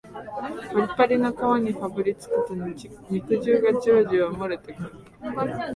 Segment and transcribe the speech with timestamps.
[0.73, 4.91] パリパリの皮にかぶりつくと肉汁がジュワジュワもれてくる